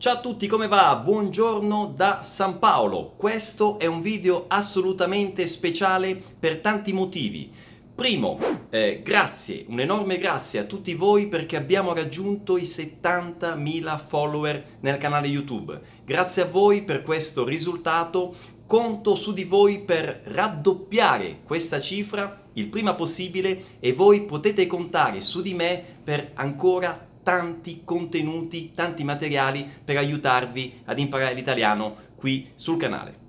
Ciao 0.00 0.14
a 0.14 0.20
tutti, 0.20 0.46
come 0.46 0.66
va? 0.66 0.96
Buongiorno 0.96 1.92
da 1.94 2.22
San 2.22 2.58
Paolo. 2.58 3.12
Questo 3.18 3.78
è 3.78 3.84
un 3.84 4.00
video 4.00 4.46
assolutamente 4.48 5.46
speciale 5.46 6.18
per 6.38 6.60
tanti 6.60 6.94
motivi. 6.94 7.52
Primo, 7.94 8.38
eh, 8.70 9.02
grazie, 9.04 9.66
un 9.68 9.78
enorme 9.78 10.16
grazie 10.16 10.60
a 10.60 10.64
tutti 10.64 10.94
voi 10.94 11.28
perché 11.28 11.58
abbiamo 11.58 11.92
raggiunto 11.92 12.56
i 12.56 12.62
70.000 12.62 13.98
follower 13.98 14.78
nel 14.80 14.96
canale 14.96 15.26
YouTube. 15.26 15.78
Grazie 16.02 16.44
a 16.44 16.46
voi 16.46 16.82
per 16.82 17.02
questo 17.02 17.44
risultato. 17.44 18.34
Conto 18.66 19.14
su 19.14 19.34
di 19.34 19.44
voi 19.44 19.80
per 19.80 20.22
raddoppiare 20.24 21.40
questa 21.44 21.78
cifra 21.78 22.44
il 22.54 22.68
prima 22.68 22.94
possibile 22.94 23.62
e 23.78 23.92
voi 23.92 24.22
potete 24.22 24.66
contare 24.66 25.20
su 25.20 25.42
di 25.42 25.52
me 25.52 25.84
per 26.02 26.30
ancora 26.34 27.08
tanti 27.30 27.82
contenuti, 27.84 28.72
tanti 28.74 29.04
materiali 29.04 29.64
per 29.84 29.96
aiutarvi 29.96 30.80
ad 30.86 30.98
imparare 30.98 31.32
l'italiano 31.32 31.94
qui 32.16 32.50
sul 32.56 32.76
canale. 32.76 33.19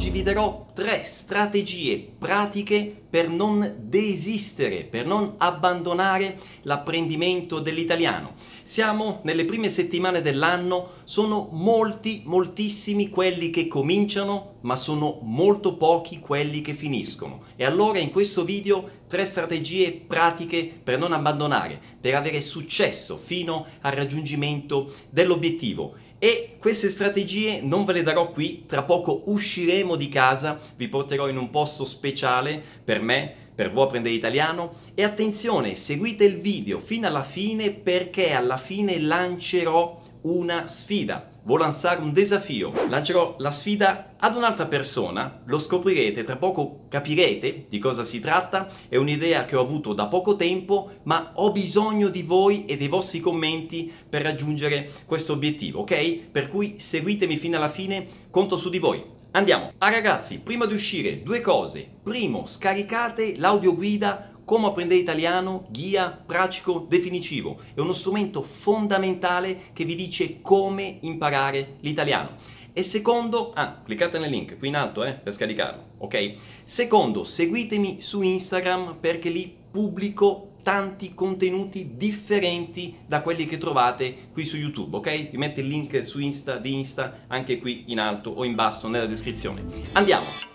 Oggi 0.00 0.08
vi 0.08 0.22
darò 0.22 0.66
tre 0.72 1.04
strategie 1.04 1.98
pratiche 2.18 2.90
per 3.10 3.28
non 3.28 3.74
desistere, 3.80 4.84
per 4.84 5.04
non 5.04 5.34
abbandonare 5.36 6.38
l'apprendimento 6.62 7.58
dell'italiano. 7.58 8.32
Siamo 8.62 9.20
nelle 9.24 9.44
prime 9.44 9.68
settimane 9.68 10.22
dell'anno, 10.22 10.88
sono 11.04 11.50
molti, 11.52 12.22
moltissimi 12.24 13.10
quelli 13.10 13.50
che 13.50 13.68
cominciano, 13.68 14.54
ma 14.62 14.74
sono 14.74 15.18
molto 15.20 15.76
pochi 15.76 16.18
quelli 16.18 16.62
che 16.62 16.72
finiscono. 16.72 17.42
E 17.56 17.66
allora 17.66 17.98
in 17.98 18.10
questo 18.10 18.42
video 18.42 19.02
tre 19.06 19.26
strategie 19.26 19.92
pratiche 19.92 20.80
per 20.82 20.98
non 20.98 21.12
abbandonare, 21.12 21.78
per 22.00 22.14
avere 22.14 22.40
successo 22.40 23.18
fino 23.18 23.66
al 23.82 23.92
raggiungimento 23.92 24.90
dell'obiettivo. 25.10 25.96
E 26.22 26.56
queste 26.58 26.90
strategie 26.90 27.62
non 27.62 27.86
ve 27.86 27.94
le 27.94 28.02
darò 28.02 28.30
qui, 28.30 28.64
tra 28.66 28.82
poco 28.82 29.22
usciremo 29.24 29.96
di 29.96 30.10
casa, 30.10 30.60
vi 30.76 30.86
porterò 30.86 31.30
in 31.30 31.38
un 31.38 31.48
posto 31.48 31.86
speciale 31.86 32.62
per 32.84 33.00
me, 33.00 33.34
per 33.54 33.70
voi 33.70 33.84
apprendere 33.84 34.14
italiano. 34.14 34.74
E 34.94 35.02
attenzione, 35.02 35.74
seguite 35.74 36.24
il 36.24 36.36
video 36.36 36.78
fino 36.78 37.06
alla 37.06 37.22
fine 37.22 37.70
perché 37.70 38.32
alla 38.32 38.58
fine 38.58 39.00
lancerò 39.00 39.98
una 40.22 40.68
sfida. 40.68 41.30
Vuoi 41.42 41.60
lanciare 41.60 42.00
un 42.00 42.12
desafio? 42.12 42.72
Lancerò 42.88 43.36
la 43.38 43.50
sfida 43.50 44.14
ad 44.18 44.36
un'altra 44.36 44.66
persona, 44.66 45.40
lo 45.46 45.58
scoprirete, 45.58 46.22
tra 46.22 46.36
poco 46.36 46.86
capirete 46.88 47.66
di 47.68 47.78
cosa 47.78 48.04
si 48.04 48.20
tratta, 48.20 48.68
è 48.88 48.96
un'idea 48.96 49.46
che 49.46 49.56
ho 49.56 49.62
avuto 49.62 49.94
da 49.94 50.06
poco 50.06 50.36
tempo, 50.36 50.90
ma 51.04 51.32
ho 51.34 51.50
bisogno 51.50 52.08
di 52.08 52.22
voi 52.22 52.66
e 52.66 52.76
dei 52.76 52.88
vostri 52.88 53.20
commenti 53.20 53.90
per 54.08 54.22
raggiungere 54.22 54.90
questo 55.06 55.32
obiettivo, 55.32 55.80
ok? 55.80 56.28
Per 56.30 56.48
cui 56.48 56.74
seguitemi 56.78 57.36
fino 57.38 57.56
alla 57.56 57.68
fine, 57.68 58.06
conto 58.30 58.56
su 58.56 58.68
di 58.68 58.78
voi. 58.78 59.18
Andiamo. 59.32 59.70
Ah 59.78 59.90
ragazzi, 59.90 60.40
prima 60.40 60.66
di 60.66 60.74
uscire, 60.74 61.22
due 61.22 61.40
cose. 61.40 61.88
Primo, 62.02 62.46
scaricate 62.46 63.34
l'audioguida 63.36 64.29
come 64.50 64.66
apprendere 64.66 64.98
italiano, 64.98 65.68
guia 65.70 66.10
pratico 66.10 66.84
definitivo. 66.88 67.60
È 67.72 67.78
uno 67.78 67.92
strumento 67.92 68.42
fondamentale 68.42 69.70
che 69.72 69.84
vi 69.84 69.94
dice 69.94 70.40
come 70.42 70.98
imparare 71.02 71.76
l'italiano. 71.82 72.30
E 72.72 72.82
secondo, 72.82 73.52
ah, 73.54 73.80
cliccate 73.84 74.18
nel 74.18 74.28
link 74.28 74.58
qui 74.58 74.66
in 74.66 74.74
alto 74.74 75.04
eh, 75.04 75.12
per 75.12 75.32
scaricarlo, 75.32 75.90
ok? 75.98 76.34
Secondo, 76.64 77.22
seguitemi 77.22 78.02
su 78.02 78.22
Instagram 78.22 78.96
perché 78.98 79.28
lì 79.28 79.56
pubblico 79.70 80.54
tanti 80.64 81.14
contenuti 81.14 81.92
differenti 81.96 82.96
da 83.06 83.20
quelli 83.20 83.46
che 83.46 83.56
trovate 83.56 84.30
qui 84.32 84.44
su 84.44 84.56
YouTube, 84.56 84.96
ok? 84.96 85.30
Vi 85.30 85.36
metto 85.36 85.60
il 85.60 85.68
link 85.68 86.04
su 86.04 86.18
Insta 86.18 86.56
di 86.56 86.74
Insta 86.74 87.20
anche 87.28 87.60
qui 87.60 87.84
in 87.86 88.00
alto 88.00 88.30
o 88.30 88.44
in 88.44 88.56
basso 88.56 88.88
nella 88.88 89.06
descrizione. 89.06 89.62
Andiamo! 89.92 90.49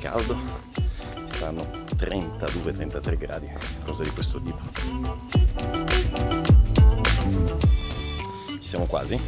Caldo, 0.00 0.36
saranno 1.26 1.62
32-33 1.96 3.18
gradi, 3.18 3.52
cose 3.84 4.04
di 4.04 4.10
questo 4.10 4.40
tipo. 4.40 4.58
Ci 8.60 8.68
siamo 8.68 8.86
quasi? 8.86 9.20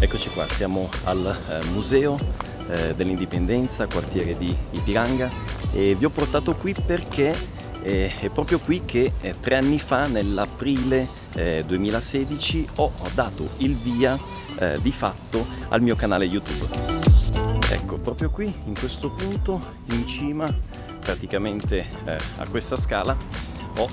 Eccoci 0.00 0.30
qua, 0.30 0.48
siamo 0.48 0.88
al 1.04 1.36
eh, 1.48 1.64
museo 1.70 2.16
eh, 2.68 2.94
dell'Indipendenza, 2.94 3.86
quartiere 3.86 4.36
di 4.36 4.54
Ipiranga 4.72 5.30
e 5.72 5.94
vi 5.94 6.04
ho 6.04 6.10
portato 6.10 6.54
qui 6.54 6.74
perché 6.74 7.34
eh, 7.82 8.14
è 8.18 8.28
proprio 8.28 8.58
qui 8.58 8.84
che 8.84 9.12
eh, 9.20 9.34
tre 9.40 9.56
anni 9.56 9.78
fa, 9.78 10.06
nell'aprile 10.06 11.26
2016, 11.38 12.64
eh, 12.64 12.68
ho, 12.76 12.92
ho, 12.98 13.08
dato 13.14 13.50
il 13.58 13.76
via 13.76 14.18
eh, 14.58 14.76
di 14.82 14.90
fatto 14.90 15.46
al 15.68 15.80
mio 15.82 15.94
canale 15.94 16.24
YouTube. 16.24 16.66
Ecco, 17.70 17.98
proprio 17.98 18.30
qui, 18.30 18.52
in 18.64 18.76
questo 18.76 19.10
punto, 19.12 19.60
in 19.90 20.06
cima, 20.08 20.52
praticamente 20.98 21.86
eh, 22.04 22.18
a 22.38 22.48
questa 22.48 22.76
scala, 22.76 23.16
ho 23.76 23.88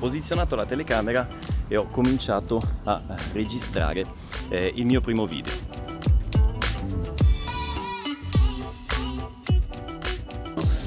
posizionato 0.00 0.56
la 0.56 0.66
telecamera 0.66 1.28
e 1.68 1.76
ho 1.76 1.86
cominciato 1.86 2.60
a 2.84 3.00
registrare 3.32 4.02
il 4.48 4.84
mio 4.84 5.00
primo 5.00 5.26
video. 5.26 5.65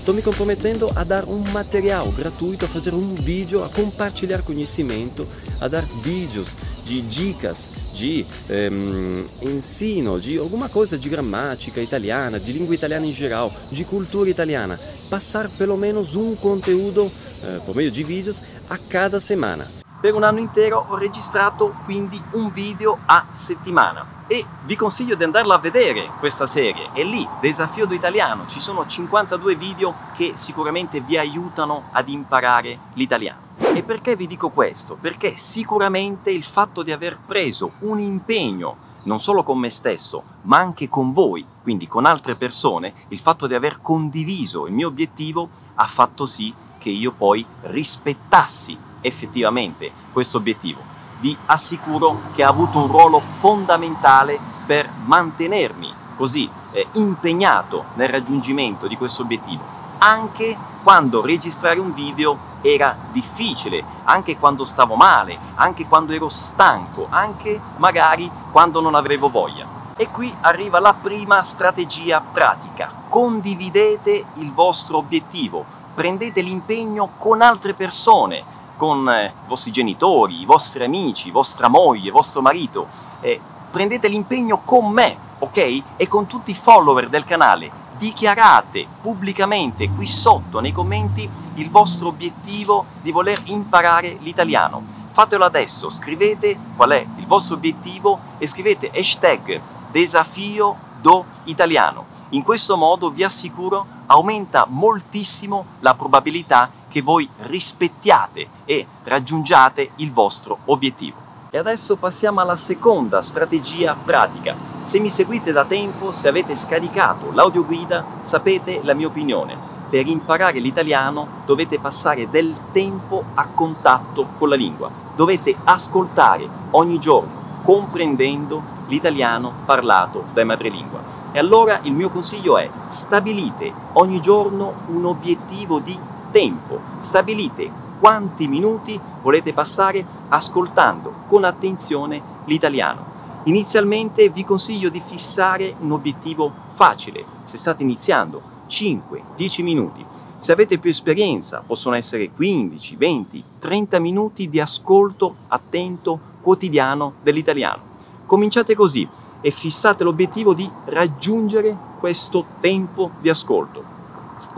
Sto 0.10 0.18
mi 0.18 0.24
compromettendo 0.24 0.90
a 0.92 1.04
dare 1.04 1.28
un 1.28 1.44
materiale 1.52 2.12
gratuito, 2.16 2.66
a 2.66 2.68
fare 2.68 2.96
un 2.96 3.14
video, 3.14 3.64
a 3.64 3.70
compartilhar 3.70 4.44
conhecimento, 4.44 5.28
a 5.60 5.68
dar 5.68 5.86
vídeos 6.02 6.48
de 6.84 7.02
dicas, 7.02 7.70
de 7.96 8.26
ehm, 8.48 9.28
ensino, 9.42 10.18
de 10.20 10.40
alguma 10.40 10.68
coisa 10.68 10.98
de 10.98 11.08
gramática 11.08 11.80
italiana, 11.80 12.40
de 12.40 12.52
língua 12.52 12.74
italiana 12.74 13.06
em 13.06 13.14
geral, 13.14 13.54
de 13.70 13.86
cultura 13.86 14.32
italiana. 14.32 14.80
Passar 15.12 15.48
pelo 15.48 15.78
menos 15.78 16.16
um 16.16 16.36
conteúdo 16.36 17.12
eh, 17.44 17.60
por 17.64 17.76
meio 17.76 17.92
de 17.92 18.04
vídeos 18.04 18.42
a 18.68 18.80
cada 18.80 19.20
semana. 19.20 19.79
Per 20.02 20.14
un 20.14 20.24
anno 20.24 20.40
intero 20.40 20.86
ho 20.88 20.96
registrato 20.96 21.76
quindi 21.84 22.22
un 22.32 22.54
video 22.54 23.00
a 23.06 23.26
settimana 23.34 24.24
e 24.28 24.46
vi 24.64 24.78
consiglio 24.78 25.16
di 25.16 25.26
andarla 25.26 25.56
a 25.56 25.60
vedere 25.60 26.12
questa 26.20 26.46
serie. 26.46 26.92
È 26.94 27.04
lì, 27.04 27.28
Desafio 27.42 27.86
d'Italiano, 27.86 28.48
ci 28.48 28.62
sono 28.62 28.88
52 28.88 29.56
video 29.56 29.94
che 30.16 30.32
sicuramente 30.36 31.02
vi 31.02 31.18
aiutano 31.18 31.90
ad 31.92 32.08
imparare 32.08 32.80
l'italiano. 32.94 33.58
E 33.74 33.84
perché 33.84 34.16
vi 34.16 34.26
dico 34.26 34.48
questo? 34.48 34.96
Perché 34.96 35.36
sicuramente 35.36 36.32
il 36.32 36.44
fatto 36.44 36.82
di 36.82 36.94
aver 36.94 37.20
preso 37.20 37.72
un 37.80 38.00
impegno 38.00 38.88
non 39.04 39.20
solo 39.20 39.44
con 39.44 39.60
me 39.60 39.70
stesso, 39.70 40.24
ma 40.44 40.60
anche 40.60 40.88
con 40.88 41.12
voi, 41.12 41.46
quindi 41.62 41.88
con 41.90 42.06
altre 42.06 42.36
persone, 42.36 42.94
il 43.10 43.20
fatto 43.20 43.48
di 43.48 43.54
aver 43.54 43.82
condiviso 43.82 44.66
il 44.66 44.74
mio 44.74 44.88
obiettivo 44.88 45.50
ha 45.76 45.88
fatto 45.88 46.26
sì 46.26 46.54
che 46.78 46.90
io 46.90 47.12
poi 47.12 47.46
rispettassi 47.64 48.88
effettivamente 49.02 49.92
questo 50.12 50.38
obiettivo 50.38 50.98
vi 51.20 51.38
assicuro 51.48 52.22
che 52.34 52.44
ha 52.44 52.48
avuto 52.48 52.78
un 52.80 52.88
ruolo 52.88 53.20
fondamentale 53.20 54.40
per 54.66 54.90
mantenermi 55.06 55.94
così 56.16 56.50
eh, 56.72 56.88
impegnato 56.94 57.86
nel 57.96 58.10
raggiungimento 58.10 58.88
di 58.88 58.98
questo 58.98 59.22
obiettivo, 59.24 59.64
anche 60.00 60.56
quando 60.84 61.22
registrare 61.22 61.80
un 61.80 61.92
video 61.92 62.48
era 62.62 62.96
difficile, 63.12 63.84
anche 64.04 64.38
quando 64.38 64.66
stavo 64.66 64.96
male, 64.96 65.38
anche 65.56 65.88
quando 65.88 66.14
ero 66.14 66.30
stanco, 66.30 67.08
anche 67.10 67.60
magari 67.78 68.30
quando 68.52 68.82
non 68.82 68.96
avevo 68.96 69.30
voglia. 69.30 69.78
E 69.96 70.10
qui 70.10 70.34
arriva 70.42 70.80
la 70.80 70.94
prima 70.94 71.42
strategia 71.42 72.22
pratica. 72.22 72.90
Condividete 73.10 74.26
il 74.36 74.54
vostro 74.54 74.98
obiettivo, 74.98 75.66
prendete 75.94 76.42
l'impegno 76.42 77.12
con 77.18 77.42
altre 77.42 77.74
persone, 77.74 78.58
con 78.80 79.10
eh, 79.10 79.26
i 79.26 79.48
vostri 79.50 79.72
genitori, 79.72 80.40
i 80.40 80.46
vostri 80.46 80.86
amici, 80.86 81.32
vostra 81.32 81.68
moglie, 81.68 82.12
vostro 82.12 82.42
marito. 82.42 82.88
Eh, 83.20 83.38
prendete 83.70 84.08
l'impegno 84.08 84.62
con 84.64 84.90
me, 84.90 85.18
ok? 85.40 85.82
E 85.98 86.08
con 86.08 86.28
tutti 86.28 86.52
i 86.52 86.56
follower 86.56 87.10
del 87.10 87.26
canale. 87.26 87.70
Dichiarate 87.98 88.88
pubblicamente 89.02 89.90
qui 89.90 90.08
sotto 90.08 90.62
nei 90.62 90.72
commenti 90.72 91.30
il 91.56 91.70
vostro 91.70 92.08
obiettivo 92.08 92.86
di 93.02 93.12
voler 93.12 93.42
imparare 93.48 94.16
l'italiano. 94.22 94.82
Fatelo 95.12 95.44
adesso, 95.44 95.90
scrivete 95.90 96.58
qual 96.78 96.92
è 96.92 97.06
il 97.18 97.28
vostro 97.28 97.56
obiettivo 97.56 98.18
e 98.38 98.48
scrivete 98.48 98.92
hashtag 98.96 99.60
desafio 99.92 100.78
do 101.02 101.26
italiano. 101.44 102.06
In 102.30 102.44
questo 102.44 102.78
modo 102.78 103.10
vi 103.10 103.26
assicuro 103.26 103.86
aumenta 104.06 104.66
moltissimo 104.70 105.66
la 105.82 105.96
probabilità 105.96 106.70
che 106.90 107.02
voi 107.02 107.30
rispettiate 107.44 108.48
e 108.66 108.86
raggiungiate 109.04 109.92
il 109.98 110.12
vostro 110.12 110.60
obiettivo. 110.66 111.28
E 111.52 111.58
adesso 111.58 111.96
passiamo 111.96 112.42
alla 112.42 112.56
seconda 112.56 113.22
strategia 113.22 113.96
pratica. 113.96 114.56
Se 114.82 115.00
mi 115.00 115.10
seguite 115.10 115.52
da 115.52 115.66
tempo, 115.66 116.12
se 116.12 116.28
avete 116.28 116.56
scaricato 116.56 117.32
l'audioguida, 117.32 118.06
sapete 118.22 118.82
la 118.84 118.94
mia 118.94 119.08
opinione. 119.08 119.58
Per 119.90 120.06
imparare 120.06 120.60
l'italiano 120.60 121.28
dovete 121.46 121.80
passare 121.80 122.30
del 122.30 122.56
tempo 122.72 123.24
a 123.34 123.48
contatto 123.48 124.28
con 124.38 124.50
la 124.50 124.56
lingua. 124.56 124.92
Dovete 125.16 125.56
ascoltare 125.64 126.48
ogni 126.72 127.00
giorno, 127.00 127.62
comprendendo 127.64 128.62
l'italiano 128.88 129.52
parlato 129.66 130.26
dai 130.34 130.46
madrelingua. 130.46 131.18
E 131.32 131.40
allora 131.40 131.80
il 131.84 131.94
mio 131.94 132.10
consiglio 132.10 132.58
è 132.58 132.70
stabilite 132.88 133.72
ogni 133.94 134.20
giorno 134.20 134.74
un 134.88 135.06
obiettivo 135.06 135.80
di 135.80 135.98
tempo, 136.32 136.80
stabilite 137.00 137.88
quanti 138.00 138.48
minuti 138.48 139.00
volete 139.22 139.54
passare 139.54 140.06
ascoltando 140.30 141.26
con 141.28 141.44
attenzione 141.44 142.22
l'italiano. 142.46 143.18
Inizialmente 143.44 144.30
vi 144.30 144.44
consiglio 144.44 144.90
di 144.90 145.02
fissare 145.06 145.76
un 145.80 145.92
obiettivo 145.92 146.52
facile, 146.70 147.26
se 147.44 147.58
state 147.58 147.84
iniziando 147.84 148.42
5-10 148.70 149.64
minuti. 149.64 150.06
Se 150.38 150.52
avete 150.54 150.78
più 150.78 150.90
esperienza 150.90 151.62
possono 151.66 151.96
essere 151.96 152.32
15, 152.32 152.96
20, 152.96 153.44
30 153.60 154.00
minuti 154.00 154.50
di 154.50 154.60
ascolto 154.60 155.36
attento 155.50 156.20
quotidiano 156.42 157.14
dell'italiano. 157.22 157.82
Cominciate 158.26 158.76
così 158.76 159.08
e 159.42 159.52
fissate 159.52 160.04
l'obiettivo 160.04 160.54
di 160.54 160.70
raggiungere 160.86 161.78
questo 162.00 162.46
tempo 162.62 163.12
di 163.20 163.30
ascolto. 163.30 163.99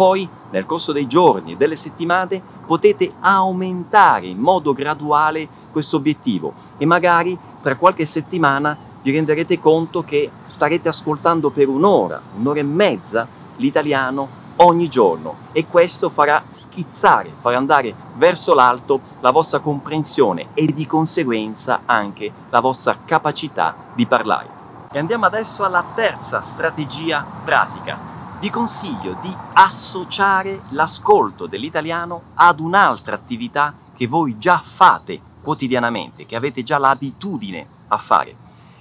Poi, 0.02 0.28
nel 0.50 0.66
corso 0.66 0.94
dei 0.94 1.06
giorni 1.06 1.52
e 1.52 1.58
delle 1.58 1.76
settimane, 1.76 2.42
potete 2.66 3.14
aumentare 3.20 4.26
in 4.26 4.40
modo 4.40 4.74
graduale 4.74 5.48
questo 5.72 5.98
obiettivo 5.98 6.54
e 6.80 6.88
magari 6.88 7.38
tra 7.62 7.76
qualche 7.76 8.08
settimana 8.08 8.76
vi 9.04 9.12
renderete 9.12 9.60
conto 9.60 10.02
che 10.04 10.32
starete 10.42 10.88
ascoltando 10.88 11.52
per 11.52 11.68
un'ora, 11.68 12.20
un'ora 12.36 12.58
e 12.58 12.64
mezza 12.64 13.28
l'italiano 13.58 14.28
ogni 14.56 14.88
giorno 14.88 15.36
e 15.52 15.68
questo 15.68 16.10
farà 16.10 16.46
schizzare, 16.50 17.32
farà 17.40 17.58
andare 17.58 17.94
verso 18.16 18.56
l'alto 18.56 19.02
la 19.20 19.30
vostra 19.30 19.60
comprensione 19.60 20.48
e 20.56 20.66
di 20.66 20.88
conseguenza 20.88 21.82
anche 21.86 22.32
la 22.50 22.60
vostra 22.60 22.98
capacità 23.06 23.76
di 23.94 24.08
parlare. 24.08 24.50
E 24.92 24.98
andiamo 24.98 25.28
adesso 25.28 25.64
alla 25.64 25.86
terza 25.94 26.42
strategia 26.42 27.24
pratica, 27.46 28.11
vi 28.42 28.50
consiglio 28.50 29.16
di 29.22 29.32
associare 29.54 30.64
l'ascolto 30.70 31.46
dell'italiano 31.46 32.22
ad 32.34 32.60
un'altra 32.60 33.14
attività 33.14 33.72
che 33.96 34.08
voi 34.08 34.40
già 34.40 34.58
fate 34.58 35.22
quotidianamente, 35.44 36.26
che 36.26 36.36
avete 36.36 36.64
già 36.64 36.80
l'abitudine 36.80 37.68
a 37.90 37.98
fare. 38.00 38.36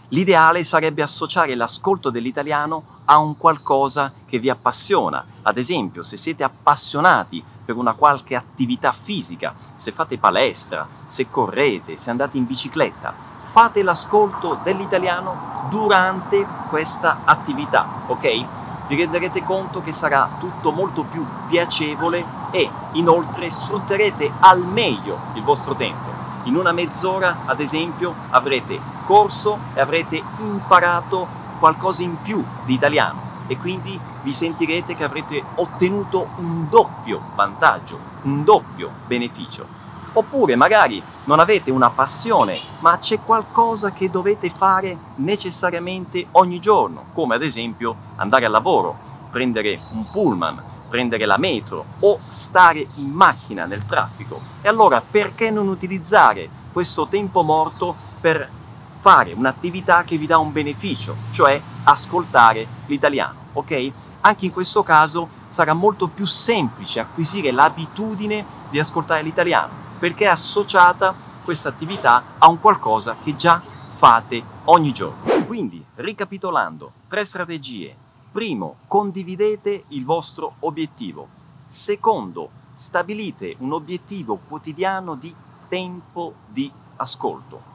L'ideale 0.09 0.65
sarebbe 0.65 1.03
associare 1.03 1.55
l'ascolto 1.55 2.09
dell'italiano 2.09 3.01
a 3.05 3.19
un 3.19 3.37
qualcosa 3.37 4.11
che 4.25 4.39
vi 4.39 4.49
appassiona. 4.49 5.23
Ad 5.43 5.59
esempio, 5.59 6.03
se 6.03 6.17
siete 6.17 6.43
appassionati 6.43 7.45
per 7.63 7.77
una 7.77 7.93
qualche 7.93 8.37
attività 8.37 8.93
fisica, 8.93 9.55
se 9.75 9.93
fate 9.93 10.17
palestra, 10.17 10.89
se 11.05 11.29
correte, 11.29 11.99
se 11.99 12.09
andate 12.09 12.39
in 12.39 12.47
bicicletta, 12.47 13.13
fate 13.43 13.83
l'ascolto 13.83 14.59
dell'italiano 14.63 15.67
durante 15.69 16.47
questa 16.71 17.21
attività, 17.25 17.87
ok? 18.07 18.60
Vi 18.91 18.97
renderete 18.97 19.45
conto 19.45 19.81
che 19.81 19.93
sarà 19.93 20.29
tutto 20.41 20.73
molto 20.73 21.05
più 21.05 21.25
piacevole 21.49 22.25
e 22.51 22.69
inoltre 22.95 23.49
sfrutterete 23.49 24.33
al 24.41 24.67
meglio 24.67 25.17
il 25.35 25.45
vostro 25.45 25.77
tempo. 25.77 26.11
In 26.45 26.57
una 26.57 26.73
mezz'ora, 26.73 27.43
ad 27.45 27.61
esempio, 27.61 28.13
avrete 28.31 28.81
corso 29.05 29.59
e 29.75 29.81
avrete 29.81 30.21
imparato 30.39 31.29
qualcosa 31.61 32.03
in 32.03 32.21
più 32.21 32.45
di 32.65 32.75
italiano 32.75 33.29
e 33.47 33.57
quindi 33.57 33.99
vi 34.23 34.33
sentirete 34.33 34.97
che 34.97 35.05
avrete 35.05 35.41
ottenuto 35.55 36.31
un 36.39 36.69
doppio 36.69 37.21
vantaggio, 37.37 37.97
un 38.23 38.43
doppio 38.43 38.91
beneficio. 39.07 39.80
Oppure 40.13 40.57
magari 40.57 41.01
non 41.25 41.39
avete 41.39 41.71
una 41.71 41.89
passione, 41.91 42.59
ma 42.81 42.99
c'è 42.99 43.21
qualcosa 43.21 43.93
che 43.93 44.11
dovete 44.11 44.51
fare 44.51 44.97
necessariamente 45.17 46.27
ogni 46.33 46.59
giorno, 46.59 47.07
come 47.13 47.37
ad 47.37 47.43
esempio 47.43 47.95
andare 48.17 48.47
al 48.47 48.51
lavoro, 48.51 48.99
prendere 49.31 49.79
un 49.93 50.05
pullman, 50.11 50.63
prendere 50.89 51.25
la 51.27 51.37
metro 51.37 51.85
o 52.01 52.19
stare 52.29 52.85
in 52.97 53.11
macchina 53.11 53.67
nel 53.67 53.87
traffico. 53.87 54.41
E 54.61 54.69
allora 54.69 55.01
perché 55.01 55.51
non 55.51 55.69
utilizzare 55.69 56.49
questo 56.73 57.07
tempo 57.07 57.43
morto 57.43 57.95
per 58.21 58.49
fare 58.97 59.33
un'attività 59.33 60.03
che 60.03 60.19
vi 60.19 60.27
dà 60.27 60.39
un 60.39 60.53
beneficio, 60.53 61.15
cioè 61.31 61.61
ascoltare 61.85 62.67
l'italiano, 62.87 63.39
ok? 63.53 63.93
Anche 64.23 64.47
in 64.47 64.53
questo 64.53 64.83
caso 64.83 65.29
sarà 65.49 65.73
molto 65.73 66.09
più 66.09 66.27
semplice 66.27 67.01
acquisire 67.01 67.51
l'abitudine 67.53 68.45
di 68.69 68.79
ascoltare 68.79 69.23
l'italiano 69.23 69.89
perché 69.99 70.25
è 70.25 70.29
associata 70.29 71.15
questa 71.45 71.69
attività 71.69 72.23
a 72.39 72.49
un 72.49 72.59
qualcosa 72.59 73.17
che 73.23 73.37
già 73.37 73.61
fate 73.61 74.43
ogni 74.65 74.93
giorno. 74.93 75.45
Quindi, 75.47 75.85
ricapitolando, 75.97 76.93
tre 77.07 77.25
strategie. 77.25 77.95
Primo, 78.33 78.77
condividete 78.87 79.85
il 79.89 80.05
vostro 80.05 80.55
obiettivo. 80.61 81.29
Secondo, 81.67 82.51
stabilite 82.73 83.57
un 83.59 83.73
obiettivo 83.73 84.37
quotidiano 84.37 85.17
di 85.17 85.35
tempo 85.69 86.35
di 86.47 86.71
ascolto. 86.97 87.70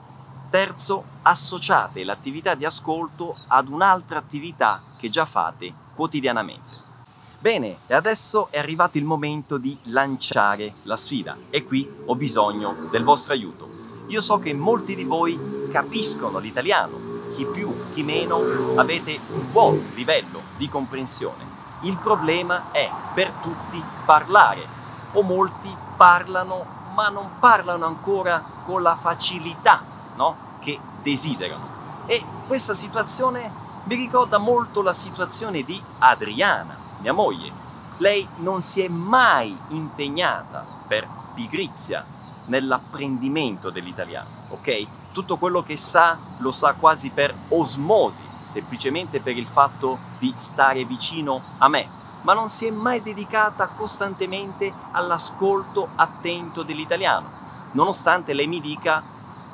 Terzo, 0.55 1.03
associate 1.23 2.05
l'attività 2.05 2.55
di 2.55 2.63
ascolto 2.63 3.35
ad 3.47 3.67
un'altra 3.67 4.19
attività 4.19 4.83
che 4.97 5.09
già 5.09 5.25
fate 5.25 5.73
quotidianamente. 5.93 6.71
Bene, 7.39 7.79
e 7.87 7.93
adesso 7.93 8.47
è 8.51 8.57
arrivato 8.57 8.97
il 8.97 9.03
momento 9.03 9.57
di 9.57 9.77
lanciare 9.87 10.75
la 10.83 10.95
sfida 10.95 11.35
e 11.49 11.65
qui 11.65 11.85
ho 12.05 12.15
bisogno 12.15 12.87
del 12.89 13.03
vostro 13.03 13.33
aiuto. 13.33 13.69
Io 14.07 14.21
so 14.21 14.39
che 14.39 14.53
molti 14.53 14.95
di 14.95 15.03
voi 15.03 15.67
capiscono 15.73 16.39
l'italiano, 16.39 16.97
chi 17.35 17.43
più, 17.43 17.91
chi 17.93 18.03
meno, 18.03 18.39
avete 18.77 19.19
un 19.33 19.51
buon 19.51 19.91
livello 19.93 20.39
di 20.55 20.69
comprensione. 20.69 21.43
Il 21.81 21.97
problema 21.97 22.71
è 22.71 22.89
per 23.13 23.29
tutti 23.41 23.83
parlare 24.05 24.65
o 25.11 25.21
molti 25.21 25.75
parlano 25.97 26.65
ma 26.93 27.09
non 27.09 27.39
parlano 27.39 27.85
ancora 27.85 28.41
con 28.63 28.81
la 28.81 28.95
facilità 28.95 29.91
no? 30.15 30.44
Che 30.65 30.79
desiderano. 31.03 31.63
E 32.07 32.23
questa 32.47 32.73
situazione 32.73 33.51
mi 33.83 33.95
ricorda 33.95 34.39
molto 34.39 34.81
la 34.81 34.93
situazione 34.93 35.61
di 35.61 35.79
Adriana 35.99 36.75
mia 37.01 37.13
moglie. 37.13 37.51
Lei 37.97 38.27
non 38.37 38.63
si 38.63 38.81
è 38.81 38.87
mai 38.87 39.55
impegnata 39.69 40.65
per 40.87 41.07
pigrizia 41.35 42.03
nell'apprendimento 42.45 43.69
dell'italiano, 43.69 44.27
ok? 44.49 44.87
Tutto 45.11 45.37
quello 45.37 45.61
che 45.61 45.77
sa 45.77 46.17
lo 46.39 46.51
sa 46.51 46.73
quasi 46.73 47.11
per 47.11 47.33
osmosi, 47.49 48.23
semplicemente 48.47 49.21
per 49.21 49.37
il 49.37 49.45
fatto 49.45 49.99
di 50.17 50.33
stare 50.35 50.83
vicino 50.83 51.41
a 51.59 51.67
me, 51.67 51.87
ma 52.21 52.33
non 52.33 52.49
si 52.49 52.65
è 52.65 52.71
mai 52.71 53.03
dedicata 53.03 53.67
costantemente 53.67 54.73
all'ascolto 54.91 55.89
attento 55.95 56.63
dell'italiano, 56.63 57.29
nonostante 57.73 58.33
lei 58.33 58.47
mi 58.47 58.59
dica 58.59 59.03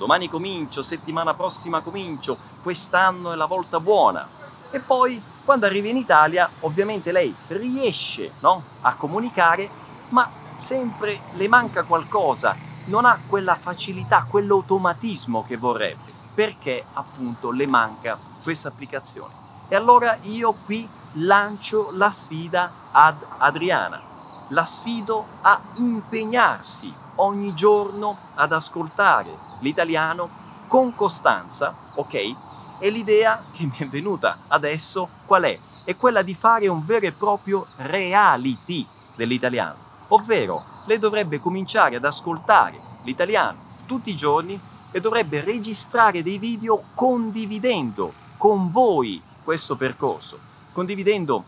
domani 0.02 0.28
comincio, 0.28 0.82
settimana 0.82 1.36
prossima 1.36 1.82
comincio, 1.82 2.36
quest'anno 2.64 3.34
è 3.34 3.36
la 3.36 3.46
volta 3.46 3.80
buona. 3.80 4.28
E 4.72 4.80
poi 4.80 5.22
quando 5.46 5.68
arriva 5.68 5.90
in 5.90 5.98
Italia, 5.98 6.50
ovviamente 6.62 7.12
lei 7.12 7.32
riesce 7.50 8.32
no, 8.40 8.64
a 8.82 8.96
comunicare, 8.96 9.70
ma 10.10 10.28
sempre 10.56 11.20
le 11.34 11.48
manca 11.48 11.84
qualcosa, 11.84 12.56
non 12.86 13.06
ha 13.06 13.20
quella 13.28 13.54
facilità, 13.54 14.26
quell'automatismo 14.28 15.44
che 15.46 15.56
vorrebbe, 15.56 16.12
perché 16.34 16.84
appunto 16.94 17.52
le 17.52 17.68
manca 17.68 18.18
questa 18.42 18.70
applicazione. 18.70 19.34
E 19.68 19.76
allora 19.76 20.18
io 20.24 20.56
qui 20.66 20.90
lancio 21.14 21.92
la 21.94 22.10
sfida 22.10 22.72
ad 22.92 23.18
Adriana. 23.38 24.02
La 24.48 24.66
sfido 24.66 25.26
a 25.42 25.62
impegnarsi 25.76 26.92
ogni 27.22 27.54
giorno 27.54 28.18
ad 28.36 28.52
ascoltare 28.52 29.30
l'italiano 29.60 30.30
con 30.68 30.96
costanza, 30.96 31.76
ok? 31.96 32.36
E 32.80 32.90
l'idea 32.90 33.44
che 33.52 33.66
mi 33.66 33.78
è 33.78 33.88
venuta 33.88 34.40
adesso 34.48 35.08
qual 35.26 35.44
è? 35.44 35.60
È 35.84 35.96
quella 35.96 36.22
di 36.22 36.34
fare 36.34 36.68
un 36.68 36.84
vero 36.86 37.06
e 37.06 37.12
proprio 37.12 37.68
reality 37.78 38.86
dell'italiano, 39.16 39.78
ovvero 40.10 40.64
lei 40.86 41.00
dovrebbe 41.00 41.40
cominciare 41.40 41.96
ad 41.96 42.06
ascoltare 42.06 42.80
l'italiano 43.04 43.70
tutti 43.86 44.10
i 44.10 44.16
giorni 44.16 44.60
e 44.92 45.00
dovrebbe 45.00 45.42
registrare 45.42 46.24
dei 46.24 46.38
video 46.38 46.84
condividendo 46.94 48.14
con 48.38 48.72
voi 48.72 49.22
questo 49.44 49.76
percorso, 49.76 50.40
condividendo 50.72 51.44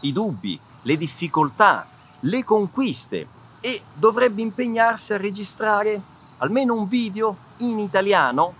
i 0.00 0.12
dubbi, 0.12 0.58
le 0.82 0.96
difficoltà, 0.96 1.86
le 2.20 2.44
conquiste 2.44 3.26
e 3.60 3.82
dovrebbe 3.94 4.42
impegnarsi 4.42 5.12
a 5.12 5.18
registrare 5.18 6.00
almeno 6.38 6.74
un 6.74 6.86
video 6.86 7.36
in 7.58 7.78
italiano 7.78 8.54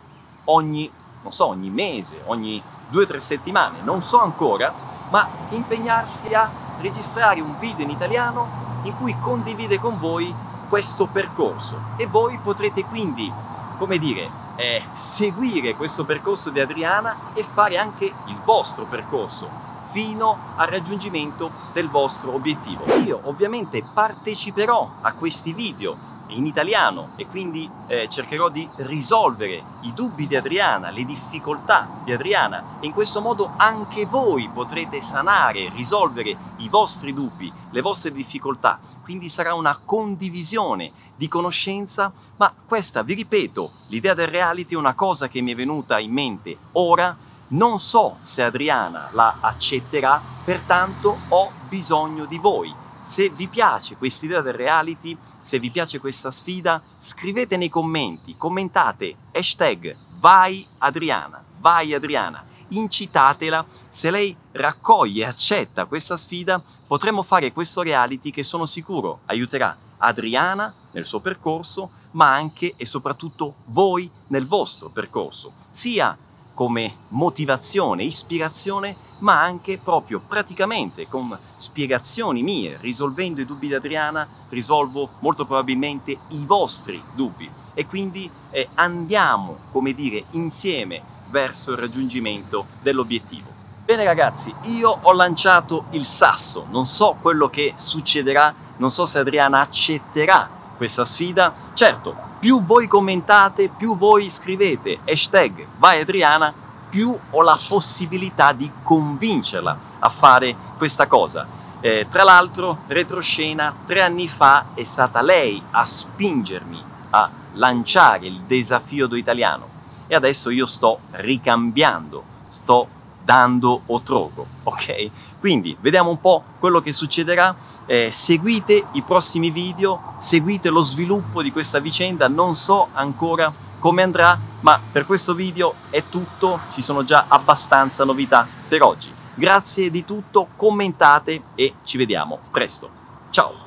ogni, 0.44 0.90
non 1.22 1.32
so, 1.32 1.46
ogni 1.46 1.70
mese, 1.70 2.22
ogni 2.26 2.62
due 2.88 3.04
o 3.04 3.06
tre 3.06 3.20
settimane, 3.20 3.78
non 3.82 4.02
so 4.02 4.20
ancora, 4.20 4.72
ma 5.10 5.26
impegnarsi 5.50 6.34
a 6.34 6.50
registrare 6.80 7.40
un 7.40 7.56
video 7.58 7.84
in 7.84 7.90
italiano 7.90 8.68
in 8.82 8.96
cui 8.96 9.16
condivide 9.18 9.78
con 9.78 9.98
voi 9.98 10.32
questo 10.68 11.06
percorso. 11.06 11.78
E 11.96 12.06
voi 12.06 12.38
potrete 12.38 12.84
quindi, 12.84 13.30
come 13.78 13.98
dire, 13.98 14.30
eh, 14.56 14.84
seguire 14.92 15.74
questo 15.74 16.04
percorso 16.04 16.50
di 16.50 16.60
Adriana 16.60 17.32
e 17.32 17.42
fare 17.42 17.78
anche 17.78 18.04
il 18.04 18.36
vostro 18.44 18.84
percorso 18.84 19.68
fino 19.90 20.36
al 20.56 20.68
raggiungimento 20.68 21.50
del 21.72 21.88
vostro 21.88 22.34
obiettivo. 22.34 22.84
Io 23.04 23.20
ovviamente 23.24 23.82
parteciperò 23.82 24.96
a 25.00 25.12
questi 25.12 25.52
video 25.52 26.10
in 26.30 26.46
italiano 26.46 27.10
e 27.16 27.26
quindi 27.26 27.68
eh, 27.86 28.08
cercherò 28.08 28.48
di 28.48 28.68
risolvere 28.76 29.62
i 29.82 29.92
dubbi 29.92 30.26
di 30.26 30.36
Adriana, 30.36 30.90
le 30.90 31.04
difficoltà 31.04 31.88
di 32.04 32.12
Adriana 32.12 32.78
e 32.80 32.86
in 32.86 32.92
questo 32.92 33.20
modo 33.20 33.52
anche 33.56 34.06
voi 34.06 34.48
potrete 34.48 35.00
sanare, 35.00 35.70
risolvere 35.74 36.36
i 36.58 36.68
vostri 36.68 37.12
dubbi, 37.12 37.52
le 37.70 37.80
vostre 37.80 38.12
difficoltà. 38.12 38.78
Quindi 39.02 39.28
sarà 39.28 39.54
una 39.54 39.78
condivisione 39.84 40.92
di 41.16 41.28
conoscenza, 41.28 42.12
ma 42.36 42.52
questa, 42.66 43.02
vi 43.02 43.14
ripeto, 43.14 43.70
l'idea 43.88 44.14
del 44.14 44.28
reality 44.28 44.74
è 44.74 44.78
una 44.78 44.94
cosa 44.94 45.28
che 45.28 45.42
mi 45.42 45.52
è 45.52 45.54
venuta 45.54 45.98
in 45.98 46.12
mente 46.12 46.56
ora, 46.72 47.14
non 47.50 47.78
so 47.78 48.18
se 48.20 48.42
Adriana 48.42 49.08
la 49.12 49.38
accetterà, 49.40 50.20
pertanto 50.44 51.18
ho 51.28 51.50
bisogno 51.68 52.24
di 52.24 52.38
voi. 52.38 52.74
Se 53.00 53.30
vi 53.30 53.48
piace 53.48 53.96
questa 53.96 54.26
idea 54.26 54.40
del 54.40 54.52
reality, 54.52 55.16
se 55.40 55.58
vi 55.58 55.70
piace 55.70 55.98
questa 55.98 56.30
sfida, 56.30 56.82
scrivete 56.98 57.56
nei 57.56 57.68
commenti, 57.68 58.36
commentate 58.36 59.16
hashtag 59.32 59.96
vai 60.18 60.66
Adriana, 60.78 61.42
vai 61.58 61.94
Adriana, 61.94 62.44
incitatela, 62.68 63.64
se 63.88 64.10
lei 64.10 64.36
raccoglie 64.52 65.24
e 65.24 65.26
accetta 65.26 65.86
questa 65.86 66.16
sfida 66.16 66.62
potremo 66.86 67.22
fare 67.22 67.52
questo 67.52 67.82
reality 67.82 68.30
che 68.30 68.42
sono 68.42 68.66
sicuro 68.66 69.20
aiuterà 69.26 69.76
Adriana 69.98 70.72
nel 70.92 71.04
suo 71.04 71.20
percorso, 71.20 71.90
ma 72.12 72.32
anche 72.34 72.74
e 72.76 72.84
soprattutto 72.84 73.56
voi 73.66 74.10
nel 74.28 74.46
vostro 74.46 74.90
percorso, 74.90 75.52
sia 75.70 76.16
come 76.60 76.94
motivazione, 77.08 78.02
ispirazione, 78.02 78.94
ma 79.20 79.40
anche 79.40 79.78
proprio 79.78 80.20
praticamente 80.20 81.08
con 81.08 81.34
spiegazioni 81.56 82.42
mie, 82.42 82.76
risolvendo 82.82 83.40
i 83.40 83.46
dubbi 83.46 83.68
di 83.68 83.72
Adriana, 83.72 84.28
risolvo 84.50 85.08
molto 85.20 85.46
probabilmente 85.46 86.18
i 86.28 86.44
vostri 86.44 87.02
dubbi 87.14 87.50
e 87.72 87.86
quindi 87.86 88.30
eh, 88.50 88.68
andiamo, 88.74 89.56
come 89.72 89.94
dire, 89.94 90.24
insieme 90.32 91.00
verso 91.30 91.70
il 91.70 91.78
raggiungimento 91.78 92.66
dell'obiettivo. 92.82 93.48
Bene 93.82 94.04
ragazzi, 94.04 94.52
io 94.64 94.98
ho 95.00 95.12
lanciato 95.14 95.86
il 95.92 96.04
sasso, 96.04 96.66
non 96.68 96.84
so 96.84 97.16
quello 97.22 97.48
che 97.48 97.72
succederà, 97.76 98.54
non 98.76 98.90
so 98.90 99.06
se 99.06 99.20
Adriana 99.20 99.60
accetterà 99.60 100.74
questa 100.76 101.06
sfida. 101.06 101.54
Certo, 101.72 102.28
più 102.40 102.62
voi 102.62 102.88
commentate, 102.88 103.68
più 103.68 103.94
voi 103.94 104.30
scrivete 104.30 105.00
hashtag 105.06 105.66
vai 105.76 106.00
Adriana, 106.00 106.52
più 106.88 107.16
ho 107.30 107.42
la 107.42 107.58
possibilità 107.68 108.52
di 108.52 108.70
convincerla 108.82 109.78
a 109.98 110.08
fare 110.08 110.56
questa 110.78 111.06
cosa. 111.06 111.46
Eh, 111.80 112.06
tra 112.08 112.24
l'altro, 112.24 112.78
retroscena, 112.86 113.74
tre 113.86 114.02
anni 114.02 114.26
fa 114.26 114.68
è 114.74 114.82
stata 114.84 115.20
lei 115.20 115.62
a 115.70 115.84
spingermi 115.84 116.82
a 117.10 117.30
lanciare 117.52 118.26
il 118.26 118.40
desafio 118.40 119.06
do 119.06 119.16
italiano 119.16 119.68
e 120.06 120.14
adesso 120.14 120.48
io 120.48 120.66
sto 120.66 121.00
ricambiando, 121.12 122.24
sto 122.48 122.88
dando 123.22 123.82
o 123.86 124.00
troco, 124.00 124.46
ok? 124.62 125.10
Quindi 125.40 125.74
vediamo 125.80 126.10
un 126.10 126.20
po' 126.20 126.44
quello 126.58 126.80
che 126.80 126.92
succederà 126.92 127.56
eh, 127.86 128.10
seguite 128.12 128.88
i 128.92 129.02
prossimi 129.02 129.50
video, 129.50 130.12
seguite 130.18 130.68
lo 130.68 130.82
sviluppo 130.82 131.42
di 131.42 131.50
questa 131.50 131.78
vicenda, 131.80 132.28
non 132.28 132.54
so 132.54 132.88
ancora 132.92 133.50
come 133.78 134.02
andrà, 134.02 134.38
ma 134.60 134.78
per 134.92 135.06
questo 135.06 135.32
video 135.34 135.74
è 135.88 136.04
tutto, 136.10 136.60
ci 136.70 136.82
sono 136.82 137.02
già 137.04 137.24
abbastanza 137.26 138.04
novità 138.04 138.46
per 138.68 138.82
oggi. 138.82 139.10
Grazie 139.34 139.90
di 139.90 140.04
tutto, 140.04 140.48
commentate 140.54 141.42
e 141.54 141.74
ci 141.82 141.96
vediamo 141.96 142.38
presto. 142.50 142.90
Ciao! 143.30 143.59